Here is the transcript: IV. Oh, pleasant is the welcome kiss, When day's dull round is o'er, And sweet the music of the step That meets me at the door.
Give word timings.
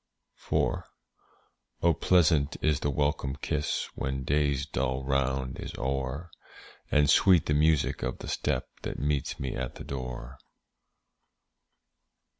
IV. 0.51 0.77
Oh, 1.83 1.93
pleasant 1.93 2.57
is 2.59 2.79
the 2.79 2.89
welcome 2.89 3.35
kiss, 3.35 3.87
When 3.93 4.23
day's 4.23 4.65
dull 4.65 5.03
round 5.03 5.59
is 5.59 5.73
o'er, 5.77 6.31
And 6.89 7.07
sweet 7.07 7.45
the 7.45 7.53
music 7.53 8.01
of 8.01 8.17
the 8.17 8.27
step 8.27 8.67
That 8.81 8.97
meets 8.97 9.39
me 9.39 9.55
at 9.55 9.75
the 9.75 9.83
door. 9.83 10.39